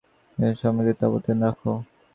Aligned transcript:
চিকিৎসা 0.37 0.59
সামগ্রীগুলো 0.61 0.99
তাঁবুতে 0.99 1.31
রাখো। 1.41 1.71